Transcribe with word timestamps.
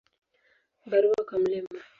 Barua 0.85 1.23
kwa 1.25 1.39
Mt. 1.39 1.69